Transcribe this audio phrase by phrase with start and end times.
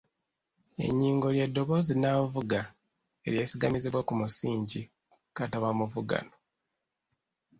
[0.85, 2.61] Ennyingo lye ddoboozi nnanvuga
[3.27, 4.81] eryesigamizibbwa ku musingi
[5.35, 6.33] katabamuvugano.